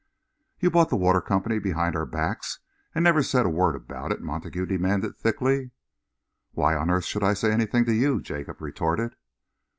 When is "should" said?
7.05-7.23